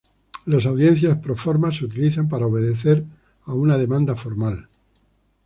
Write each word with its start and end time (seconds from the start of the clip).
Las 0.47 0.65
audiencias 0.65 1.19
pro 1.19 1.35
forma 1.43 1.69
se 1.71 1.85
utilizan 1.85 2.27
para 2.27 2.47
obedecer 2.47 3.05
a 3.45 3.53
una 3.53 3.77
demanda 3.77 4.15
formal. 4.15 4.67